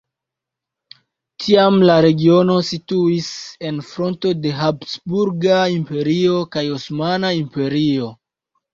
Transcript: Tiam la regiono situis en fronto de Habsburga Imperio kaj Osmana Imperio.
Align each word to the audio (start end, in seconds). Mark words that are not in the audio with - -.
Tiam 1.43 1.77
la 1.89 1.97
regiono 2.05 2.57
situis 2.71 3.29
en 3.71 3.79
fronto 3.91 4.33
de 4.47 4.57
Habsburga 4.65 5.63
Imperio 5.79 6.45
kaj 6.59 6.69
Osmana 6.81 7.37
Imperio. 7.47 8.15